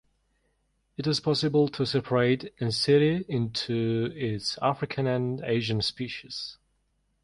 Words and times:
It 0.97 1.05
is 1.05 1.19
possible 1.19 1.67
to 1.67 1.85
separate 1.85 2.55
"Ensete" 2.59 3.23
into 3.27 4.11
its 4.15 4.57
African 4.59 5.05
and 5.05 5.43
Asian 5.43 5.79
species. 5.83 6.57